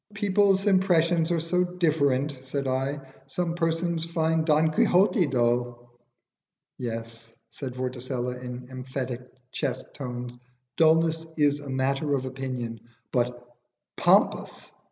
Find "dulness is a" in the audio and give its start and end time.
10.75-11.69